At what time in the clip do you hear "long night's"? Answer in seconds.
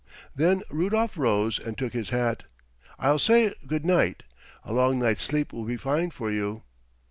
4.73-5.21